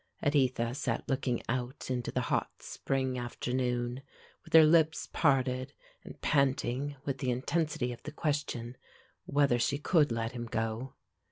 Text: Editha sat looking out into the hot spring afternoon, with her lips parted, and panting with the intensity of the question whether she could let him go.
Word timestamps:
Editha 0.23 0.73
sat 0.73 1.07
looking 1.07 1.43
out 1.47 1.91
into 1.91 2.11
the 2.11 2.21
hot 2.21 2.49
spring 2.57 3.19
afternoon, 3.19 4.01
with 4.43 4.51
her 4.53 4.63
lips 4.65 5.07
parted, 5.13 5.73
and 6.03 6.19
panting 6.21 6.95
with 7.05 7.19
the 7.19 7.29
intensity 7.29 7.93
of 7.93 8.01
the 8.01 8.11
question 8.11 8.77
whether 9.27 9.59
she 9.59 9.77
could 9.77 10.11
let 10.11 10.31
him 10.31 10.47
go. 10.47 10.95